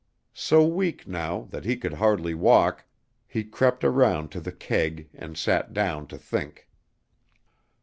[0.33, 2.85] So weak now that he could hardly walk,
[3.27, 6.67] he crept around to the keg and sat down to think.